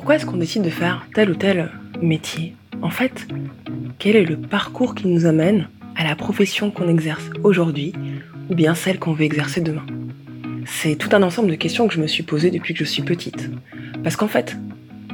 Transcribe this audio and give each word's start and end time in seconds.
Pourquoi 0.00 0.14
est-ce 0.14 0.24
qu'on 0.24 0.38
décide 0.38 0.62
de 0.62 0.70
faire 0.70 1.06
tel 1.12 1.28
ou 1.28 1.34
tel 1.34 1.68
métier? 2.00 2.56
En 2.80 2.88
fait, 2.88 3.28
quel 3.98 4.16
est 4.16 4.24
le 4.24 4.38
parcours 4.38 4.94
qui 4.94 5.08
nous 5.08 5.26
amène 5.26 5.68
à 5.94 6.04
la 6.04 6.16
profession 6.16 6.70
qu'on 6.70 6.88
exerce 6.88 7.28
aujourd'hui 7.44 7.92
ou 8.48 8.54
bien 8.54 8.74
celle 8.74 8.98
qu'on 8.98 9.12
veut 9.12 9.24
exercer 9.24 9.60
demain? 9.60 9.84
C'est 10.64 10.96
tout 10.96 11.10
un 11.12 11.22
ensemble 11.22 11.50
de 11.50 11.54
questions 11.54 11.86
que 11.86 11.92
je 11.92 12.00
me 12.00 12.06
suis 12.06 12.22
posées 12.22 12.50
depuis 12.50 12.72
que 12.72 12.82
je 12.82 12.90
suis 12.90 13.02
petite. 13.02 13.50
Parce 14.02 14.16
qu'en 14.16 14.26
fait, 14.26 14.56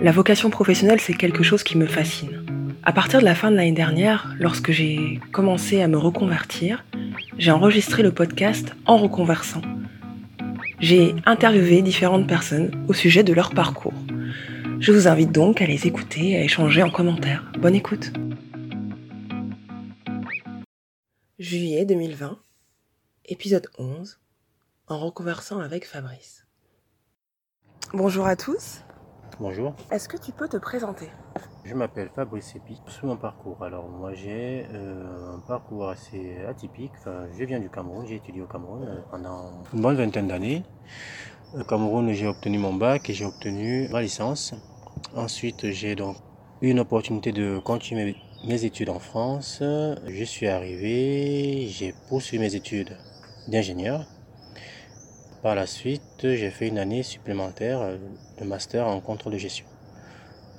la 0.01 0.13
vocation 0.13 0.51
professionnelle, 0.51 1.01
c'est 1.01 1.15
quelque 1.15 1.43
chose 1.43 1.65
qui 1.65 1.77
me 1.77 1.87
fascine. 1.87 2.45
À 2.85 2.93
partir 2.93 3.19
de 3.19 3.25
la 3.25 3.35
fin 3.35 3.51
de 3.51 3.57
l'année 3.57 3.73
dernière, 3.73 4.37
lorsque 4.39 4.71
j'ai 4.71 5.19
commencé 5.33 5.83
à 5.83 5.89
me 5.89 5.99
reconvertir, 5.99 6.85
j'ai 7.39 7.51
enregistré 7.51 8.05
le 8.05 8.13
podcast 8.13 8.77
En 8.87 8.99
reconversant. 8.99 9.63
J'ai 10.79 11.17
interviewé 11.25 11.83
différentes 11.83 12.29
personnes 12.29 12.71
au 12.87 12.93
sujet 12.93 13.25
de 13.25 13.33
leur 13.33 13.51
parcours. 13.51 14.06
Je 14.79 14.93
vous 14.93 15.09
invite 15.09 15.33
donc 15.33 15.63
à 15.63 15.67
les 15.67 15.87
écouter 15.87 16.31
et 16.31 16.37
à 16.37 16.43
échanger 16.43 16.83
en 16.83 16.91
commentaire. 16.91 17.51
Bonne 17.59 17.75
écoute. 17.75 18.13
Juillet 21.39 21.85
2020, 21.85 22.39
épisode 23.27 23.69
11, 23.79 24.19
En 24.89 24.99
reconversant 24.99 25.61
avec 25.61 25.87
Fabrice. 25.87 26.47
Bonjour 27.95 28.27
à 28.27 28.37
tous. 28.37 28.83
Bonjour, 29.39 29.75
Est-ce 29.91 30.09
que 30.09 30.17
tu 30.17 30.33
peux 30.33 30.49
te 30.49 30.57
présenter? 30.57 31.11
Je 31.65 31.75
m'appelle 31.75 32.09
Fabrice 32.15 32.55
Epi. 32.57 32.81
Sur 32.87 33.07
mon 33.07 33.17
parcours, 33.17 33.63
alors 33.63 33.89
moi 33.89 34.15
j'ai 34.15 34.67
euh, 34.73 35.35
un 35.35 35.41
parcours 35.41 35.89
assez 35.89 36.39
atypique. 36.49 36.93
Enfin, 37.01 37.27
je 37.37 37.45
viens 37.45 37.61
du 37.61 37.69
Cameroun, 37.69 38.07
j'ai 38.07 38.17
étudié 38.17 38.41
au 38.41 38.47
Cameroun 38.47 38.85
euh, 38.89 39.01
pendant 39.11 39.63
une 39.75 39.83
bonne 39.83 39.97
vingtaine 39.97 40.29
d'années. 40.29 40.63
Au 41.59 41.65
Cameroun, 41.65 42.13
j'ai 42.13 42.27
obtenu 42.27 42.59
mon 42.59 42.75
bac 42.75 43.09
et 43.09 43.15
j'ai 43.15 43.25
obtenu 43.25 43.89
ma 43.89 44.03
licence. 44.03 44.53
Ensuite, 45.15 45.71
j'ai 45.71 45.95
donc 45.95 46.17
eu 46.61 46.69
une 46.69 46.81
opportunité 46.81 47.33
de 47.33 47.59
continuer 47.59 48.15
mes 48.45 48.67
études 48.67 48.91
en 48.91 48.99
France. 48.99 49.63
Je 49.63 50.25
suis 50.25 50.49
arrivé, 50.49 51.67
j'ai 51.69 51.95
poursuivi 52.11 52.43
mes 52.43 52.55
études 52.55 52.99
d'ingénieur. 53.49 54.05
Par 55.43 55.55
la 55.55 55.65
suite, 55.65 56.03
j'ai 56.21 56.51
fait 56.51 56.69
une 56.69 56.77
année 56.77 57.03
supplémentaire 57.03 57.81
de 58.39 58.45
master 58.45 58.87
en 58.87 59.01
contrôle 59.01 59.33
de 59.33 59.39
gestion. 59.39 59.65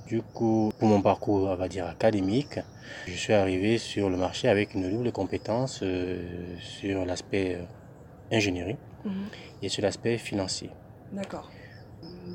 Du 0.08 0.24
coup, 0.24 0.72
pour 0.80 0.88
mon 0.88 1.04
parcours, 1.04 1.48
on 1.48 1.56
va 1.56 1.68
dire 1.68 1.86
académique, 1.86 2.60
je 3.06 3.14
suis 3.14 3.34
arrivé 3.34 3.78
sur 3.78 4.10
le 4.10 4.18
marché 4.18 4.48
avec 4.48 4.74
une 4.74 4.90
double 4.90 5.12
compétence 5.12 5.82
euh, 5.84 6.58
sur 6.58 7.06
l'aspect 7.06 7.56
euh, 7.56 8.36
ingénierie 8.36 8.78
et 9.62 9.70
sur 9.70 9.84
l'aspect 9.84 10.18
financier. 10.18 10.72
D'accord. 11.12 11.50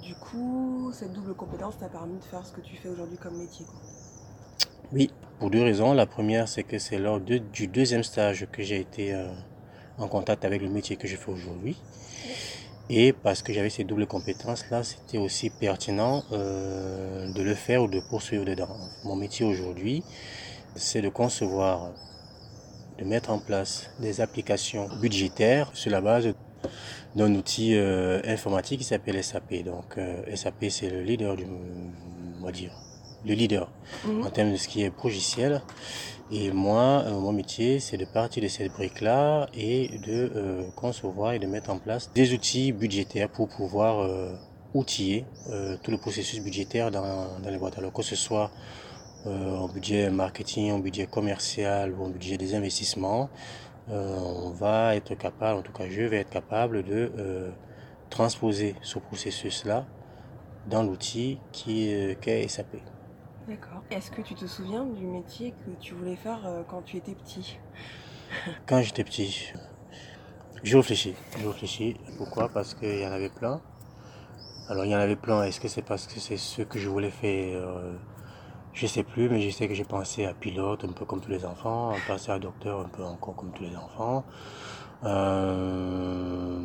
Du 0.03 0.15
coup, 0.15 0.91
cette 0.92 1.12
double 1.12 1.34
compétence 1.34 1.78
t'a 1.78 1.89
permis 1.89 2.19
de 2.19 2.25
faire 2.25 2.45
ce 2.45 2.53
que 2.53 2.61
tu 2.61 2.77
fais 2.77 2.89
aujourd'hui 2.89 3.19
comme 3.19 3.37
métier. 3.39 3.67
Oui, 4.92 5.11
pour 5.39 5.51
deux 5.51 5.62
raisons. 5.62 5.92
La 5.92 6.06
première, 6.06 6.48
c'est 6.48 6.62
que 6.62 6.79
c'est 6.79 6.98
lors 6.98 7.20
du 7.20 7.67
deuxième 7.67 8.03
stage 8.03 8.47
que 8.51 8.62
j'ai 8.62 8.81
été 8.81 9.14
euh, 9.14 9.29
en 9.98 10.09
contact 10.09 10.45
avec 10.45 10.62
le 10.62 10.69
métier 10.69 10.97
que 10.97 11.06
je 11.06 11.17
fais 11.17 11.31
aujourd'hui. 11.31 11.77
Et 12.91 13.12
parce 13.12 13.42
que 13.42 13.53
j'avais 13.53 13.70
ces 13.70 13.84
doubles 13.84 14.06
compétences-là, 14.06 14.83
c'était 14.83 15.19
aussi 15.19 15.51
pertinent 15.51 16.25
euh, 16.33 17.33
de 17.33 17.42
le 17.42 17.55
faire 17.55 17.83
ou 17.83 17.89
de 17.89 18.01
poursuivre 18.01 18.45
dedans. 18.45 18.77
Mon 19.05 19.17
métier 19.17 19.47
aujourd'hui, 19.47 20.03
c'est 20.75 21.01
de 21.01 21.09
concevoir, 21.09 21.92
de 22.98 23.05
mettre 23.05 23.31
en 23.31 23.39
place 23.39 23.91
des 24.01 24.20
applications 24.20 24.89
budgétaires 25.01 25.70
sur 25.75 25.91
la 25.91 26.01
base 26.01 26.34
d'un 27.16 27.34
outil 27.34 27.74
euh, 27.74 28.20
informatique 28.24 28.78
qui 28.78 28.84
s'appelle 28.84 29.22
SAP. 29.22 29.62
Donc 29.64 29.98
euh, 29.98 30.22
SAP, 30.34 30.66
c'est 30.70 30.91
le 30.91 31.02
leader 31.02 31.36
du, 31.36 31.44
on 32.41 32.44
va 32.44 32.52
dire, 32.52 32.72
le 33.24 33.34
leader 33.34 33.70
Mhm. 34.06 34.24
en 34.27 34.30
termes 34.30 34.52
de 34.52 34.56
ce 34.56 34.68
qui 34.68 34.83
est 34.83 34.92
logiciel. 35.05 35.60
Et 36.30 36.50
moi, 36.50 37.05
euh, 37.06 37.18
mon 37.20 37.33
métier, 37.33 37.78
c'est 37.78 37.98
de 37.98 38.06
partir 38.06 38.42
de 38.42 38.48
cette 38.48 38.72
brique-là 38.72 39.48
et 39.55 39.89
de 40.06 40.33
euh, 40.34 40.62
concevoir 40.74 41.34
et 41.34 41.39
de 41.39 41.46
mettre 41.46 41.70
en 41.70 41.78
place 41.78 42.11
des 42.14 42.33
outils 42.33 42.72
budgétaires 42.72 43.28
pour 43.28 43.48
pouvoir 43.48 44.01
euh, 44.01 44.33
outiller 44.72 45.27
euh, 45.51 45.77
tout 45.83 45.90
le 45.90 45.98
processus 45.98 46.40
budgétaire 46.40 46.90
dans, 46.90 47.39
dans 47.42 47.51
les 47.51 47.58
boîtes. 47.58 47.77
Alors 47.77 47.92
que 47.92 48.02
ce 48.02 48.17
soit 48.17 48.51
euh, 49.27 49.56
en 49.58 49.68
budget 49.68 50.08
marketing, 50.11 50.72
en 50.72 50.78
budget 50.78 51.06
commercial 51.06 51.92
ou 51.92 52.05
en 52.05 52.08
budget 52.08 52.39
des 52.39 52.55
investissements, 52.55 53.28
on 53.89 54.51
va 54.51 54.95
être 54.97 55.15
capable, 55.15 55.59
en 55.59 55.63
tout 55.63 55.73
cas 55.73 55.89
je 55.89 56.03
vais 56.03 56.19
être 56.19 56.31
capable 56.31 56.83
de 56.83 57.13
euh, 57.19 57.51
transposer 58.11 58.77
ce 58.83 58.98
processus-là 58.98 59.87
dans 60.69 60.83
l'outil 60.83 61.41
qui 61.51 61.89
est, 61.89 62.20
qui 62.20 62.31
est 62.31 62.48
SAP. 62.48 62.77
D'accord. 63.48 63.83
Est-ce 63.91 64.11
que 64.11 64.23
tu 64.23 64.35
te 64.35 64.47
souviens 64.47 64.85
du 64.85 65.05
métier 65.05 65.53
que 65.53 65.70
tu 65.81 65.95
voulais 65.95 66.17
faire 66.17 66.47
euh, 66.47 66.63
quand 66.69 66.83
tu 66.83 66.97
étais 66.97 67.15
petit? 67.15 67.59
Quand 68.67 68.81
j'étais 68.81 69.05
petit, 69.05 69.53
j'ai 70.63 70.77
réfléchi. 70.77 71.14
J'ai 71.39 71.47
réfléchi. 71.47 71.97
Pourquoi? 72.17 72.49
Parce 72.49 72.75
qu'il 72.75 73.01
y 73.01 73.07
en 73.07 73.13
avait 73.13 73.29
plein. 73.31 73.61
Alors 74.69 74.85
il 74.85 74.91
y 74.93 74.97
en 74.97 75.01
avait 75.01 75.17
plein. 75.17 75.43
Est-ce 75.43 75.61
que 75.61 75.69
c'est 75.69 75.83
parce 75.83 76.07
que 76.07 76.20
c'est 76.20 76.37
ce 76.37 76.63
que 76.63 76.79
je 76.79 76.89
voulais 76.89 77.11
faire? 77.11 77.59
euh, 77.59 77.95
Je 78.72 78.86
sais 78.86 79.02
plus, 79.02 79.28
mais 79.28 79.40
je 79.40 79.50
sais 79.50 79.68
que 79.68 79.74
j'ai 79.74 79.84
pensé 79.84 80.24
à 80.24 80.33
pilote, 80.33 80.84
un 80.84 80.92
peu 80.92 81.05
comme 81.05 81.20
tous 81.20 81.30
les 81.30 81.44
enfants, 81.44 81.92
pensé 82.06 82.30
à 82.33 82.38
docteur, 82.38 82.80
un 82.80 82.88
peu 82.88 83.05
encore 83.05 83.36
comme 83.36 83.52
tous 83.52 83.64
les 83.64 83.77
enfants. 83.77 84.24
Euh, 85.05 86.58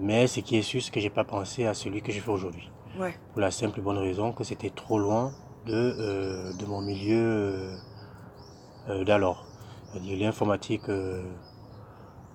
mais 0.00 0.26
ce 0.26 0.40
qui 0.40 0.56
est 0.56 0.62
sûr, 0.62 0.82
c'est 0.82 0.90
que 0.90 1.00
j'ai 1.00 1.10
pas 1.10 1.24
pensé 1.24 1.66
à 1.66 1.74
celui 1.74 2.00
que 2.00 2.12
je 2.12 2.20
fais 2.20 2.30
aujourd'hui. 2.30 2.70
Ouais. 2.98 3.14
Pour 3.32 3.42
la 3.42 3.50
simple 3.50 3.78
et 3.78 3.82
bonne 3.82 3.98
raison 3.98 4.32
que 4.32 4.42
c'était 4.42 4.70
trop 4.70 4.98
loin 4.98 5.32
de, 5.66 5.74
euh, 5.74 6.52
de 6.54 6.64
mon 6.64 6.80
milieu 6.80 7.76
euh, 8.88 9.04
d'alors. 9.04 9.44
L'informatique, 9.94 10.88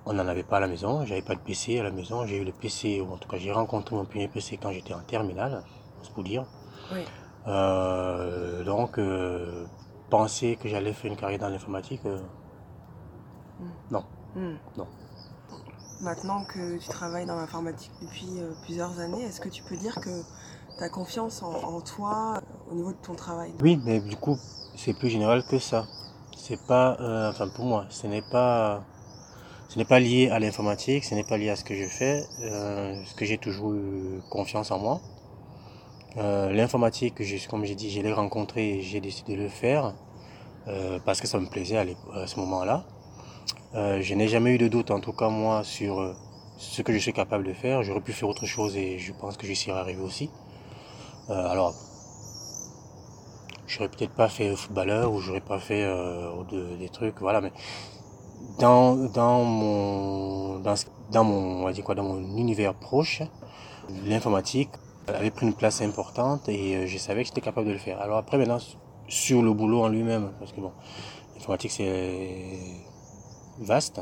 on 0.06 0.14
n'en 0.14 0.28
avait 0.28 0.44
pas 0.44 0.58
à 0.58 0.60
la 0.60 0.68
maison, 0.68 1.06
j'avais 1.06 1.22
pas 1.22 1.36
de 1.36 1.40
PC 1.40 1.80
à 1.80 1.84
la 1.84 1.92
maison, 1.92 2.26
j'ai 2.26 2.38
eu 2.38 2.44
le 2.44 2.52
PC, 2.52 3.00
ou 3.00 3.14
en 3.14 3.18
tout 3.18 3.30
cas 3.30 3.38
j'ai 3.38 3.52
rencontré 3.52 3.96
mon 3.96 4.06
premier 4.06 4.28
PC 4.28 4.58
quand 4.62 4.72
j'étais 4.72 4.94
en 4.94 5.02
terminale, 5.02 5.64
c'est 6.02 6.12
pour 6.14 6.24
dire. 6.24 6.46
Oui. 6.92 7.02
Euh, 7.48 8.64
donc, 8.64 8.98
euh, 8.98 9.66
penser 10.10 10.58
que 10.62 10.70
j'allais 10.70 10.94
faire 10.94 11.12
une 11.12 11.18
carrière 11.18 11.40
dans 11.40 11.50
l'informatique, 11.50 12.02
euh, 12.06 12.20
Hmm. 14.36 14.56
Non. 14.78 14.88
Maintenant 16.02 16.44
que 16.44 16.78
tu 16.80 16.88
travailles 16.88 17.28
dans 17.28 17.36
l'informatique 17.36 17.92
depuis 18.02 18.42
plusieurs 18.64 19.00
années, 19.00 19.22
est-ce 19.22 19.40
que 19.40 19.48
tu 19.48 19.62
peux 19.62 19.78
dire 19.78 19.96
que 20.02 20.24
tu 20.78 20.84
as 20.84 20.90
confiance 20.90 21.44
en, 21.44 21.54
en 21.54 21.82
toi 21.82 22.42
au 22.72 22.74
niveau 22.74 22.92
de 22.92 22.98
ton 22.98 23.14
travail? 23.14 23.54
Oui, 23.62 23.80
mais 23.86 24.00
du 24.00 24.16
coup, 24.16 24.38
c'est 24.76 24.94
plus 24.94 25.10
général 25.10 25.44
que 25.46 25.60
ça. 25.60 25.86
C'est 26.36 26.60
pas, 26.60 26.98
enfin 27.30 27.48
pour 27.48 27.66
moi, 27.66 27.86
ce 27.90 28.08
n'est 28.08 28.24
pas, 28.24 28.82
ce 29.70 29.78
n'est 29.78 29.86
pas 29.86 30.00
lié 30.00 30.30
à 30.32 30.40
l'informatique, 30.40 31.04
ce 31.06 31.16
n'est 31.16 31.24
pas 31.24 31.38
lié 31.38 31.50
à 31.50 31.56
ce 31.56 31.64
que 31.64 31.76
je 31.76 31.88
fais, 31.88 32.26
euh, 32.42 32.96
ce 33.06 33.14
que 33.16 33.26
j'ai 33.26 33.38
toujours 33.38 33.74
eu 33.74 34.22
confiance 34.30 34.72
en 34.72 34.80
moi. 34.80 35.00
Euh, 36.18 36.52
l'informatique, 36.52 37.16
comme 37.50 37.66
j'ai 37.66 37.76
dit, 37.76 37.90
je 37.90 38.00
l'ai 38.02 38.14
rencontré 38.14 38.78
et 38.78 38.82
j'ai 38.82 39.00
décidé 39.00 39.36
de 39.36 39.42
le 39.42 39.50
faire 39.50 39.94
euh, 40.68 41.00
parce 41.04 41.20
que 41.20 41.28
ça 41.28 41.40
me 41.40 41.48
plaisait 41.48 41.78
à, 41.78 42.28
ce 42.28 42.40
moment-là. 42.40 42.84
Euh, 43.74 44.00
je 44.02 44.14
n'ai 44.14 44.28
jamais 44.28 44.52
eu 44.52 44.60
de 44.60 44.68
doute, 44.68 44.92
en 44.92 45.00
tout 45.00 45.14
cas 45.14 45.30
moi, 45.30 45.64
sur 45.64 46.00
euh, 46.00 46.16
ce 46.58 46.84
que 46.84 46.94
je 46.94 47.00
suis 47.00 47.14
capable 47.14 47.44
de 47.46 47.54
faire. 47.54 47.82
J'aurais 47.82 48.02
pu 48.02 48.14
faire 48.14 48.30
autre 48.30 48.46
chose 48.46 48.78
et 48.78 49.00
je 49.00 49.12
pense 49.12 49.38
que 49.38 49.48
j'y 49.48 49.56
serais 49.56 49.78
arrivé 49.80 50.02
aussi. 50.02 50.30
Euh, 51.32 51.48
alors, 51.48 51.74
j'aurais 53.66 53.90
peut-être 53.90 54.14
pas 54.14 54.30
fait 54.30 54.56
footballeur 54.56 55.12
ou 55.12 55.20
j'aurais 55.20 55.42
pas 55.42 55.58
fait 55.58 55.84
de- 56.52 56.76
des 56.76 56.90
trucs, 56.90 57.20
voilà, 57.22 57.42
mais 57.42 57.52
dans, 58.60 58.96
dans 58.96 59.44
mon, 59.44 60.60
dans 60.60 61.24
mon, 61.24 61.62
on 61.62 61.64
va 61.64 61.74
dire 61.74 61.84
quoi, 61.84 61.96
dans 61.96 62.04
mon 62.04 62.38
univers 62.38 62.76
proche, 62.76 63.24
l'informatique 64.06 64.70
avait 65.08 65.32
pris 65.32 65.46
une 65.46 65.54
place 65.54 65.82
importante 65.82 66.48
et 66.50 66.76
euh, 66.76 66.88
je 66.88 66.98
savais 66.98 67.24
que 67.24 67.28
j'étais 67.30 67.42
capable 67.42 67.68
de 67.68 67.74
le 67.74 67.80
faire. 67.80 68.02
Alors 68.02 68.18
après, 68.18 68.38
maintenant, 68.38 68.60
sur 69.08 69.42
le 69.42 69.54
boulot 69.54 69.84
en 69.84 69.90
lui-même, 69.90 70.32
parce 70.40 70.52
que 70.52 70.62
bon, 70.62 70.72
l'informatique 71.36 71.72
c'est 71.72 72.58
vaste. 73.60 74.02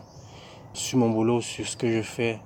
Sur 0.74 1.00
mon 1.00 1.10
boulot, 1.10 1.42
sur 1.42 1.68
ce 1.68 1.76
que 1.76 1.92
je 1.92 2.02
fais, 2.02 2.40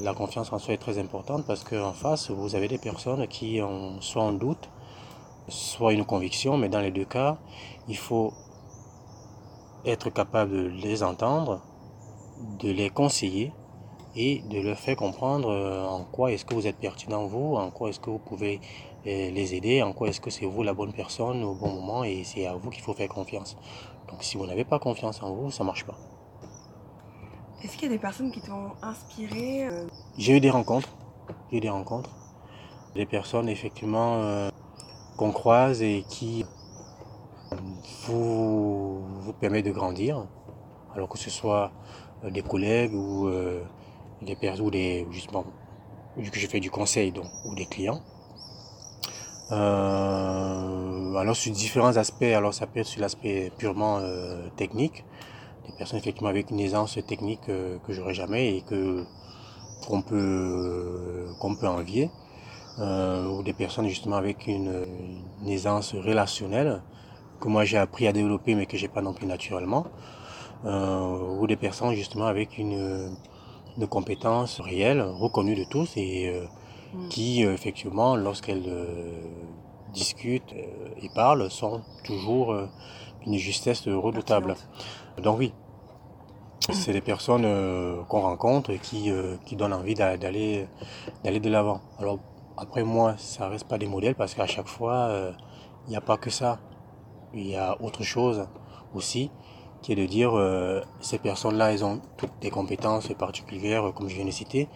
la 0.00 0.14
confiance 0.14 0.52
en 0.52 0.58
soi 0.58 0.74
est 0.74 0.78
très 0.78 0.98
importante 0.98 1.44
parce 1.46 1.64
qu'en 1.64 1.92
face, 1.92 2.30
vous 2.30 2.54
avez 2.54 2.68
des 2.68 2.78
personnes 2.78 3.26
qui 3.28 3.60
ont 3.62 4.00
soit 4.00 4.22
en 4.22 4.32
doute, 4.32 4.68
soit 5.48 5.92
une 5.92 6.04
conviction, 6.04 6.56
mais 6.56 6.68
dans 6.68 6.80
les 6.80 6.90
deux 6.90 7.04
cas, 7.04 7.38
il 7.88 7.96
faut 7.96 8.32
être 9.84 10.10
capable 10.10 10.52
de 10.52 10.66
les 10.82 11.02
entendre, 11.02 11.60
de 12.60 12.70
les 12.70 12.90
conseiller 12.90 13.52
et 14.20 14.42
de 14.50 14.60
leur 14.60 14.76
faire 14.76 14.96
comprendre 14.96 15.48
euh, 15.48 15.86
en 15.86 16.02
quoi 16.02 16.32
est-ce 16.32 16.44
que 16.44 16.52
vous 16.52 16.66
êtes 16.66 16.76
pertinent 16.76 17.26
vous, 17.26 17.54
en 17.54 17.70
quoi 17.70 17.90
est-ce 17.90 18.00
que 18.00 18.10
vous 18.10 18.18
pouvez 18.18 18.60
euh, 19.06 19.30
les 19.30 19.54
aider, 19.54 19.80
en 19.80 19.92
quoi 19.92 20.08
est-ce 20.08 20.20
que 20.20 20.28
c'est 20.28 20.44
vous 20.44 20.64
la 20.64 20.74
bonne 20.74 20.92
personne 20.92 21.44
au 21.44 21.54
bon 21.54 21.70
moment 21.70 22.02
et 22.02 22.24
c'est 22.24 22.44
à 22.44 22.56
vous 22.56 22.68
qu'il 22.70 22.82
faut 22.82 22.94
faire 22.94 23.08
confiance. 23.08 23.56
Donc 24.08 24.24
si 24.24 24.36
vous 24.36 24.44
n'avez 24.44 24.64
pas 24.64 24.80
confiance 24.80 25.22
en 25.22 25.32
vous, 25.32 25.52
ça 25.52 25.62
marche 25.62 25.84
pas. 25.84 25.94
Est-ce 27.62 27.74
qu'il 27.76 27.84
y 27.84 27.86
a 27.86 27.94
des 27.94 28.00
personnes 28.00 28.32
qui 28.32 28.40
t'ont 28.40 28.72
inspiré 28.82 29.68
euh, 29.68 29.86
J'ai 30.16 30.36
eu 30.36 30.40
des 30.40 30.50
rencontres, 30.50 30.88
j'ai 31.52 31.58
eu 31.58 31.60
des 31.60 31.70
rencontres, 31.70 32.10
des 32.96 33.06
personnes 33.06 33.48
effectivement 33.48 34.22
euh, 34.22 34.50
qu'on 35.16 35.30
croise 35.30 35.80
et 35.80 36.04
qui 36.08 36.44
vous, 38.06 39.00
vous 39.20 39.32
permet 39.32 39.62
de 39.62 39.70
grandir. 39.70 40.26
Alors 40.92 41.08
que 41.08 41.18
ce 41.18 41.30
soit 41.30 41.70
des 42.24 42.42
collègues 42.42 42.94
ou 42.94 43.30
des 44.22 44.36
personnes 44.36 44.66
ou 44.66 44.70
des 44.70 45.06
justement 45.10 45.44
vu 46.16 46.30
que 46.30 46.38
je 46.38 46.46
fais 46.46 46.60
du 46.60 46.70
conseil 46.70 47.12
donc, 47.12 47.26
ou 47.44 47.54
des 47.54 47.66
clients. 47.66 48.00
Euh, 49.50 51.14
alors 51.14 51.34
sur 51.34 51.52
différents 51.52 51.96
aspects, 51.96 52.22
alors 52.22 52.52
ça 52.52 52.66
peut 52.66 52.80
être 52.80 52.86
sur 52.86 53.00
l'aspect 53.00 53.50
purement 53.56 53.98
euh, 54.00 54.48
technique, 54.56 55.04
des 55.66 55.72
personnes 55.72 55.98
effectivement 55.98 56.28
avec 56.28 56.50
une 56.50 56.60
aisance 56.60 56.98
technique 57.06 57.48
euh, 57.48 57.78
que 57.86 57.92
j'aurais 57.94 58.14
jamais 58.14 58.56
et 58.56 58.62
que 58.62 59.04
qu'on 59.86 60.02
peut 60.02 61.28
qu'on 61.38 61.54
peut 61.54 61.68
envier, 61.68 62.10
ou 62.78 63.42
des 63.42 63.52
personnes 63.52 63.88
justement 63.88 64.16
avec 64.16 64.46
une, 64.46 64.84
aisance 65.46 65.94
relationnelle 65.94 66.82
que 67.40 67.48
moi 67.48 67.64
j'ai 67.64 67.78
appris 67.78 68.06
à 68.08 68.12
développer 68.12 68.54
mais 68.54 68.66
que 68.66 68.76
j'ai 68.76 68.88
pas 68.88 69.02
non 69.02 69.14
plus 69.14 69.26
naturellement, 69.26 69.86
ou 70.64 71.46
des 71.46 71.56
personnes 71.56 71.94
justement 71.94 72.26
avec 72.26 72.58
une, 72.58 73.16
une 73.78 73.86
compétence 73.86 74.60
réelle, 74.60 75.00
reconnue 75.00 75.54
de 75.54 75.64
tous 75.64 75.96
et 75.96 76.32
Mm. 76.94 77.08
qui, 77.08 77.44
euh, 77.44 77.52
effectivement, 77.52 78.16
lorsqu'elles 78.16 78.64
euh, 78.66 79.12
discutent 79.92 80.54
euh, 80.54 81.02
et 81.02 81.08
parlent, 81.10 81.50
sont 81.50 81.82
toujours 82.04 82.54
d'une 83.22 83.36
justesse 83.36 83.86
redoutable. 83.88 84.54
Donc 85.22 85.38
oui, 85.38 85.52
c'est 86.70 86.92
des 86.92 87.00
personnes 87.00 87.46
qu'on 88.08 88.20
rencontre 88.20 88.70
et 88.70 88.78
qui, 88.78 89.10
qui 89.44 89.56
donnent 89.56 89.72
envie 89.72 89.94
d'aller 89.94 90.66
d'aller 91.24 91.40
de 91.40 91.50
l'avant. 91.50 91.80
Alors 91.98 92.18
après 92.56 92.84
moi, 92.84 93.14
ça 93.16 93.48
reste 93.48 93.66
pas 93.66 93.78
des 93.78 93.86
modèles 93.86 94.14
parce 94.14 94.34
qu'à 94.34 94.46
chaque 94.46 94.68
fois, 94.68 95.10
il 95.86 95.90
n'y 95.90 95.96
a 95.96 96.00
pas 96.00 96.16
que 96.16 96.30
ça. 96.30 96.58
Il 97.34 97.46
y 97.46 97.56
a 97.56 97.76
autre 97.82 98.02
chose 98.02 98.46
aussi 98.94 99.30
qui 99.82 99.92
est 99.92 99.96
de 99.96 100.06
dire 100.06 100.32
ces 101.00 101.18
personnes-là, 101.18 101.72
elles 101.72 101.84
ont 101.84 102.00
toutes 102.16 102.32
des 102.40 102.50
compétences 102.50 103.08
particulières, 103.14 103.92
comme 103.94 104.08
je 104.08 104.16
viens 104.16 104.24
de 104.24 104.30
citer, 104.30 104.68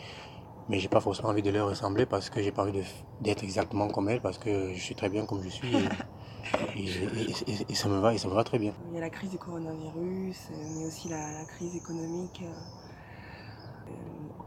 mais 0.68 0.78
j'ai 0.78 0.88
pas 0.88 1.00
forcément 1.00 1.30
envie 1.30 1.42
de 1.42 1.50
leur 1.50 1.68
ressembler 1.68 2.06
parce 2.06 2.30
que 2.30 2.40
j'ai 2.42 2.52
pas 2.52 2.62
envie 2.62 2.82
d'être 3.20 3.42
exactement 3.42 3.88
comme 3.88 4.08
elles 4.08 4.20
parce 4.20 4.38
que 4.38 4.72
je 4.72 4.80
suis 4.80 4.94
très 4.94 5.08
bien 5.08 5.26
comme 5.26 5.42
je 5.42 5.48
suis 5.48 5.74
et, 6.76 7.74
ça 7.74 7.88
me 7.88 7.98
va 7.98 8.14
et 8.14 8.18
ça 8.18 8.28
me 8.28 8.34
va 8.34 8.44
très 8.44 8.58
bien. 8.58 8.72
Il 8.88 8.94
y 8.94 8.98
a 8.98 9.00
la 9.00 9.10
crise 9.10 9.30
du 9.30 9.38
coronavirus, 9.38 10.50
mais 10.50 10.86
aussi 10.86 11.08
la, 11.08 11.44
crise 11.44 11.76
économique 11.76 12.42
euh, 12.44 13.92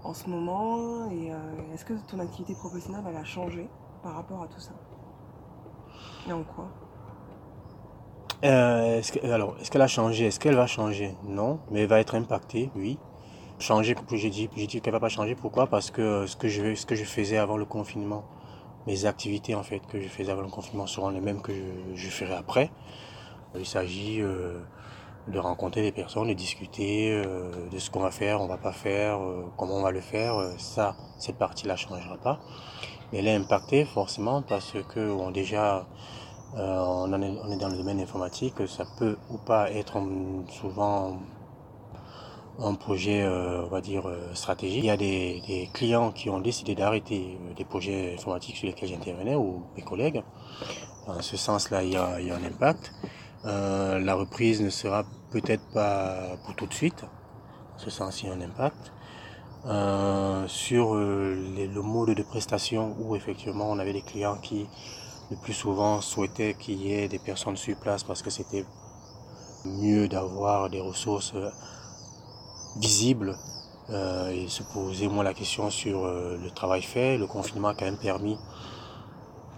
en 0.03 0.13
ce 0.13 0.29
moment. 0.29 1.09
Et 1.11 1.31
euh, 1.31 1.73
est-ce 1.73 1.85
que 1.85 1.93
ton 2.07 2.19
activité 2.19 2.53
professionnelle 2.55 3.03
elle 3.07 3.17
a 3.17 3.23
changé 3.23 3.69
par 4.03 4.15
rapport 4.15 4.43
à 4.43 4.47
tout 4.47 4.59
ça? 4.59 4.73
Et 6.27 6.33
en 6.33 6.43
quoi? 6.43 6.69
Euh, 8.43 9.01
alors, 9.23 9.55
est-ce 9.61 9.71
qu'elle 9.71 9.81
a 9.81 9.87
changé? 9.87 10.25
Est-ce 10.25 10.39
qu'elle 10.39 10.55
va 10.55 10.67
changer? 10.67 11.15
Non, 11.23 11.59
mais 11.71 11.81
elle 11.81 11.87
va 11.87 11.99
être 11.99 12.15
impactée, 12.15 12.69
oui 12.75 12.97
changer, 13.59 13.95
j'ai 14.11 14.29
dit, 14.29 14.49
j'ai 14.55 14.67
dit 14.67 14.81
qu'elle 14.81 14.93
va 14.93 14.99
pas 14.99 15.09
changer. 15.09 15.35
Pourquoi? 15.35 15.67
Parce 15.67 15.91
que 15.91 16.25
ce 16.27 16.35
que 16.35 16.47
je, 16.47 16.75
ce 16.75 16.85
que 16.85 16.95
je 16.95 17.03
faisais 17.03 17.37
avant 17.37 17.57
le 17.57 17.65
confinement, 17.65 18.25
mes 18.87 19.05
activités 19.05 19.55
en 19.55 19.63
fait 19.63 19.79
que 19.87 19.99
je 19.99 20.07
faisais 20.07 20.31
avant 20.31 20.41
le 20.41 20.49
confinement 20.49 20.87
seront 20.87 21.09
les 21.09 21.21
mêmes 21.21 21.41
que 21.41 21.51
je, 21.95 22.09
ferai 22.09 22.35
après. 22.35 22.69
Il 23.57 23.65
s'agit 23.65 24.21
euh, 24.21 24.59
de 25.27 25.39
rencontrer 25.39 25.81
des 25.81 25.91
personnes, 25.91 26.27
de 26.27 26.33
discuter 26.33 27.11
euh, 27.11 27.51
de 27.71 27.79
ce 27.79 27.89
qu'on 27.89 28.01
va 28.01 28.11
faire, 28.11 28.41
on 28.41 28.47
va 28.47 28.57
pas 28.57 28.73
faire, 28.73 29.17
euh, 29.21 29.45
comment 29.57 29.75
on 29.75 29.81
va 29.81 29.91
le 29.91 30.01
faire. 30.01 30.35
ça, 30.57 30.95
cette 31.17 31.37
partie-là 31.37 31.75
changera 31.75 32.17
pas. 32.17 32.39
Mais 33.11 33.19
elle 33.19 33.27
est 33.27 33.35
impactée 33.35 33.85
forcément 33.85 34.41
parce 34.41 34.73
que 34.89 35.13
bon, 35.13 35.31
déjà 35.31 35.87
on, 36.55 37.21
est, 37.21 37.37
on 37.43 37.51
est 37.51 37.57
dans 37.57 37.69
le 37.69 37.77
domaine 37.77 37.99
informatique, 37.99 38.55
ça 38.67 38.85
peut 38.97 39.17
ou 39.29 39.37
pas 39.37 39.71
être 39.71 40.01
souvent 40.49 41.17
un 42.59 42.73
projet, 42.75 43.23
euh, 43.23 43.63
on 43.65 43.67
va 43.67 43.81
dire, 43.81 44.07
euh, 44.07 44.33
stratégique. 44.33 44.83
Il 44.83 44.87
y 44.87 44.89
a 44.89 44.97
des, 44.97 45.69
clients 45.73 46.11
qui 46.11 46.29
ont 46.29 46.39
décidé 46.39 46.75
d'arrêter 46.75 47.37
euh, 47.49 47.53
des 47.53 47.65
projets 47.65 48.13
informatiques 48.13 48.57
sur 48.57 48.67
lesquels 48.67 48.89
j'intervenais 48.89 49.35
ou 49.35 49.63
mes 49.75 49.81
collègues. 49.83 50.23
En 51.07 51.21
ce 51.21 51.37
sens-là, 51.37 51.83
il 51.83 51.93
y 51.93 51.97
a, 51.97 52.15
un 52.15 52.43
impact. 52.43 52.93
la 53.43 54.15
reprise 54.15 54.61
ne 54.61 54.69
sera 54.69 55.03
peut-être 55.31 55.63
pas 55.73 56.37
pour 56.45 56.55
tout 56.55 56.65
de 56.65 56.73
suite. 56.73 57.03
En 57.75 57.79
ce 57.79 57.89
sens, 57.89 58.23
il 58.23 58.29
y 58.29 58.31
a 58.31 58.33
un 58.33 58.41
impact. 58.41 58.91
sur 60.47 60.95
le 60.95 61.81
mode 61.81 62.15
de 62.15 62.23
prestation 62.23 62.95
où 62.99 63.15
effectivement 63.15 63.69
on 63.69 63.77
avait 63.77 63.93
des 63.93 64.01
clients 64.01 64.37
qui 64.41 64.67
le 65.31 65.37
plus 65.37 65.53
souvent 65.53 66.01
souhaitaient 66.01 66.55
qu'il 66.55 66.81
y 66.81 66.93
ait 66.93 67.07
des 67.07 67.19
personnes 67.19 67.57
sur 67.57 67.75
place 67.77 68.03
parce 68.03 68.21
que 68.21 68.29
c'était 68.29 68.65
mieux 69.65 70.07
d'avoir 70.07 70.69
des 70.69 70.79
ressources 70.79 71.33
visible 72.77 73.37
euh, 73.89 74.29
et 74.31 74.47
se 74.47 74.63
poser 74.63 75.07
moins 75.07 75.23
la 75.23 75.33
question 75.33 75.69
sur 75.69 76.05
euh, 76.05 76.37
le 76.41 76.49
travail 76.49 76.81
fait. 76.81 77.17
Le 77.17 77.27
confinement 77.27 77.69
a 77.69 77.75
quand 77.75 77.85
même 77.85 77.97
permis 77.97 78.37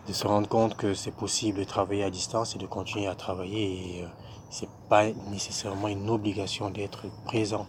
de 0.07 0.13
se 0.13 0.27
rendre 0.27 0.47
compte 0.47 0.75
que 0.75 0.93
c'est 0.93 1.11
possible 1.11 1.59
de 1.59 1.63
travailler 1.63 2.03
à 2.03 2.09
distance 2.09 2.55
et 2.55 2.59
de 2.59 2.65
continuer 2.65 3.07
à 3.07 3.15
travailler. 3.15 3.99
Et 3.99 4.03
euh, 4.03 4.07
c'est 4.49 4.69
pas 4.89 5.05
nécessairement 5.31 5.87
une 5.87 6.09
obligation 6.09 6.69
d'être 6.69 7.05
présent 7.25 7.65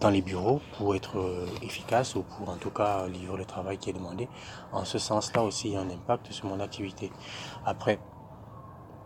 dans 0.00 0.10
les 0.10 0.22
bureaux 0.22 0.60
pour 0.76 0.94
être 0.94 1.46
efficace 1.62 2.14
ou 2.14 2.22
pour 2.22 2.48
en 2.48 2.56
tout 2.56 2.70
cas 2.70 3.06
livrer 3.06 3.38
le 3.38 3.44
travail 3.44 3.78
qui 3.78 3.90
est 3.90 3.92
demandé. 3.92 4.28
En 4.72 4.84
ce 4.84 4.98
sens-là 4.98 5.42
aussi, 5.42 5.68
il 5.68 5.74
y 5.74 5.76
a 5.76 5.80
un 5.80 5.90
impact 5.90 6.32
sur 6.32 6.46
mon 6.46 6.60
activité. 6.60 7.12
Après, 7.66 7.98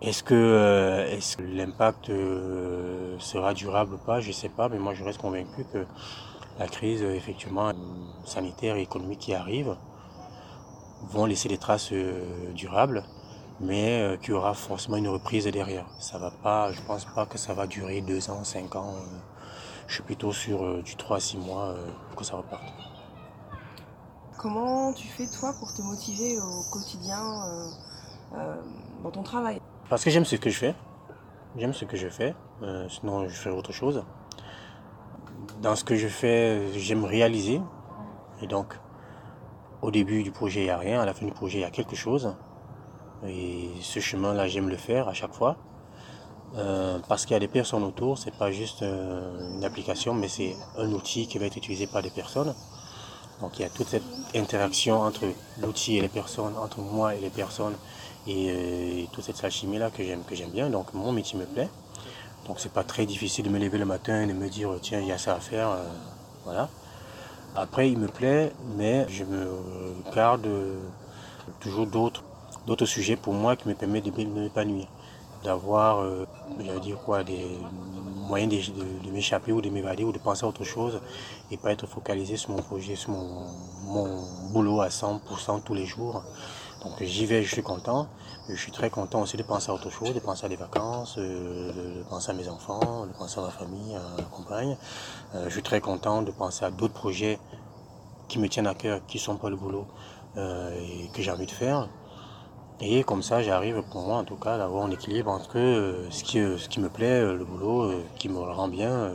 est-ce 0.05 0.23
que, 0.23 0.35
euh, 0.35 1.19
l'impact 1.39 2.11
euh, 2.11 3.19
sera 3.19 3.55
durable 3.55 3.95
ou 3.95 3.99
pas? 3.99 4.21
Je 4.21 4.29
ne 4.29 4.33
sais 4.35 4.51
pas, 4.51 4.69
mais 4.69 4.79
moi 4.79 4.93
je 4.93 5.03
reste 5.03 5.19
convaincu 5.19 5.65
que 5.73 5.87
la 6.59 6.67
crise, 6.67 7.03
effectivement, 7.03 7.73
sanitaire 8.25 8.77
et 8.77 8.83
économique 8.83 9.21
qui 9.21 9.35
arrive, 9.35 9.77
vont 11.05 11.25
laisser 11.25 11.49
des 11.49 11.57
traces 11.57 11.91
euh, 11.93 12.53
durables, 12.53 13.03
mais 13.61 14.19
qu'il 14.21 14.31
y 14.31 14.33
aura 14.35 14.53
forcément 14.53 14.99
une 14.99 15.09
reprise 15.09 15.47
derrière. 15.47 15.87
Ça 15.99 16.19
va 16.19 16.31
pas, 16.31 16.71
je 16.73 16.83
pense 16.83 17.07
pas 17.07 17.25
que 17.25 17.39
ça 17.39 17.55
va 17.55 17.67
durer 17.67 18.03
deux 18.03 18.29
ans, 18.31 18.45
cinq 18.45 18.77
ans. 18.77 18.95
Je 19.87 19.95
suis 19.95 20.03
plutôt 20.03 20.33
sur 20.33 20.83
du 20.83 20.97
3 20.97 21.17
à 21.17 21.21
6 21.21 21.39
mois 21.39 21.75
pour 22.09 22.17
que 22.17 22.25
ça 22.25 22.37
reparte. 22.37 22.63
Comment 24.39 24.93
tu 24.93 25.07
fais 25.07 25.27
toi 25.27 25.55
pour 25.59 25.73
te 25.73 25.83
motiver 25.83 26.39
au 26.39 26.63
quotidien 26.71 27.23
dans 29.03 29.11
ton 29.11 29.23
travail? 29.23 29.61
Parce 29.89 30.03
que 30.05 30.11
j'aime 30.11 30.25
ce 30.25 30.37
que 30.37 30.51
je 30.51 30.59
fais. 30.59 30.75
J'aime 31.57 31.73
ce 31.73 31.85
que 31.85 31.97
je 31.97 32.09
fais. 32.09 32.35
Euh, 32.63 32.89
sinon, 32.89 33.29
je 33.29 33.35
fais 33.35 33.51
autre 33.51 33.73
chose. 33.73 34.05
Dans 35.63 35.77
ce 35.77 35.85
que 35.85 35.95
je 35.95 36.09
fais, 36.09 36.73
j'aime 36.73 37.05
réaliser. 37.05 37.61
Et 38.43 38.49
donc, 38.49 38.79
au 39.81 39.93
début 39.93 40.25
du 40.25 40.33
projet, 40.33 40.63
il 40.63 40.65
n'y 40.65 40.71
a 40.71 40.79
rien. 40.79 41.01
À 41.01 41.07
la 41.07 41.15
fin 41.15 41.25
du 41.27 41.33
projet, 41.33 41.59
il 41.59 41.61
y 41.61 41.65
a 41.65 41.71
quelque 41.71 41.95
chose. 41.95 42.35
Et 43.25 43.71
ce 43.81 44.01
chemin-là, 44.01 44.49
j'aime 44.49 44.69
le 44.69 44.77
faire 44.77 45.09
à 45.09 45.13
chaque 45.13 45.33
fois. 45.33 45.57
Euh, 46.57 46.99
parce 47.09 47.25
qu'il 47.25 47.35
y 47.35 47.37
a 47.37 47.41
des 47.41 47.49
personnes 47.49 47.83
autour, 47.83 48.17
c'est 48.17 48.35
pas 48.35 48.53
juste 48.53 48.83
euh, 48.83 49.57
une 49.57 49.65
application, 49.65 50.15
mais 50.15 50.29
c'est 50.29 50.55
un 50.79 50.91
outil 50.93 51.27
qui 51.27 51.39
va 51.39 51.47
être 51.47 51.57
utilisé 51.57 51.87
par 51.87 52.03
des 52.03 52.11
personnes. 52.11 52.55
Donc 53.41 53.59
il 53.59 53.63
y 53.63 53.65
a 53.65 53.69
toute 53.69 53.89
cette 53.89 54.05
interaction 54.37 55.01
entre 55.01 55.25
l'outil 55.61 55.97
et 55.97 56.01
les 56.01 56.09
personnes, 56.09 56.57
entre 56.57 56.79
moi 56.79 57.17
et 57.17 57.21
les 57.21 57.31
personnes, 57.31 57.75
euh, 58.29 59.01
et, 59.03 59.09
toute 59.13 59.25
cette 59.25 59.43
alchimie 59.43 59.79
là 59.79 59.91
que 59.91 60.05
j'aime 60.05 60.23
que 60.23 60.37
j'aime 60.37 60.51
bien. 60.51 60.71
Donc 60.71 60.95
mon 60.95 61.11
métier 61.11 61.39
me 61.39 61.45
plaît. 61.45 61.69
Donc 62.47 62.61
c'est 62.61 62.73
pas 62.73 62.85
très 62.85 63.05
difficile 63.07 63.45
de 63.45 63.51
me 63.51 63.59
lever 63.59 63.79
le 63.79 63.87
matin 63.87 64.23
et 64.23 64.27
de 64.27 64.33
me 64.33 64.49
dire 64.49 64.71
tiens 64.81 65.01
il 65.01 65.09
y 65.09 65.13
a 65.13 65.19
ça 65.19 65.35
à 65.35 65.41
faire 65.41 65.71
euh, 65.71 65.83
voilà. 66.45 66.69
Après 67.57 67.91
il 67.91 67.99
me 67.99 68.07
plaît 68.07 68.53
mais 68.77 69.07
je 69.09 69.25
me 69.25 69.49
garde 70.15 70.47
toujours 71.61 71.87
d'autres 71.87 72.23
d'autres 72.67 72.87
sujets 72.87 73.17
pour 73.17 73.33
moi 73.33 73.57
qui 73.57 73.69
me 73.69 73.75
permettent 73.75 74.05
de 74.05 74.11
m'épanouir 74.11 74.87
d'avoir 75.45 76.01
euh, 76.01 76.27
dire 76.83 76.99
quoi 77.05 77.23
des 77.23 77.47
moyens 78.29 78.73
de, 78.73 79.11
m'échapper 79.11 79.53
ou 79.53 79.61
de 79.61 79.69
m'évader 79.69 80.03
ou 80.03 80.11
de 80.11 80.19
penser 80.19 80.45
à 80.45 80.49
autre 80.49 80.65
chose 80.65 81.01
et 81.51 81.57
pas 81.57 81.71
être 81.71 81.87
focalisé 81.87 82.37
sur 82.37 82.51
mon 82.51 82.63
projet 82.63 82.97
sur 82.97 83.11
mon, 83.11 84.25
boulot 84.53 84.81
à 84.81 84.89
100% 84.89 85.63
tous 85.63 85.75
les 85.75 85.85
jours 85.85 86.23
donc 86.83 87.03
j'y 87.03 87.25
vais, 87.25 87.43
je 87.43 87.51
suis 87.51 87.63
content. 87.63 88.09
Je 88.47 88.57
suis 88.57 88.71
très 88.71 88.91
content 88.91 89.23
aussi 89.23 89.39
de 89.39 89.43
penser 89.43 89.71
à 89.71 89.75
autre 89.75 89.89
chose, 89.89 90.13
de 90.13 90.21
penser 90.21 90.45
à 90.45 90.51
des 90.51 90.57
vacances, 90.57 91.15
euh, 91.17 91.73
de 91.73 92.03
penser 92.11 92.31
à 92.31 92.35
mes 92.35 92.47
enfants, 92.47 93.07
de 93.07 93.13
penser 93.13 93.39
à 93.39 93.43
ma 93.43 93.49
famille, 93.49 93.97
à 93.97 94.21
ma 94.21 94.23
compagne. 94.25 94.77
Euh, 95.35 95.45
je 95.47 95.51
suis 95.51 95.63
très 95.63 95.81
content 95.81 96.21
de 96.21 96.31
penser 96.31 96.63
à 96.63 96.71
d'autres 96.71 96.93
projets 96.93 97.39
qui 98.29 98.39
me 98.39 98.51
tiennent 98.51 98.67
à 98.67 98.75
cœur, 98.75 99.01
qui 99.07 99.19
sont 99.19 99.37
pas 99.37 99.49
le 99.49 99.57
boulot 99.57 99.87
et 100.37 101.09
que 101.15 101.23
j'ai 101.23 101.31
envie 101.31 101.47
de 101.47 101.53
faire. 101.53 101.89
Et 102.81 103.05
comme 103.05 103.23
ça, 103.23 103.43
j'arrive 103.43 103.83
pour 103.91 104.03
moi 104.03 104.17
en 104.17 104.25
tout 104.25 104.37
cas 104.37 104.59
d'avoir 104.59 104.85
un 104.85 104.91
équilibre 104.91 105.31
entre 105.31 105.55
ce, 106.11 106.25
qui, 106.25 106.39
ce 106.39 106.69
qui 106.69 106.81
me 106.81 106.89
plaît, 106.89 107.21
le 107.21 107.45
boulot, 107.45 107.93
qui 108.17 108.29
me 108.29 108.39
rend 108.39 108.69
bien, 108.69 109.13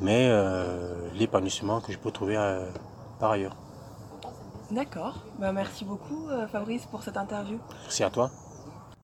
mais 0.00 0.30
l'épanouissement 1.14 1.80
que 1.80 1.92
je 1.92 1.98
peux 1.98 2.10
trouver 2.10 2.36
par 3.18 3.32
ailleurs. 3.32 3.56
D'accord. 4.70 5.14
Bah, 5.38 5.52
merci 5.52 5.84
beaucoup, 5.84 6.28
euh, 6.28 6.48
Fabrice, 6.48 6.86
pour 6.86 7.02
cette 7.02 7.16
interview. 7.16 7.58
Merci 7.82 8.02
à 8.02 8.10
toi. 8.10 8.30